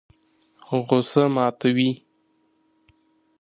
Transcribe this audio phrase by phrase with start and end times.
[0.85, 1.91] غوسه ماتوي.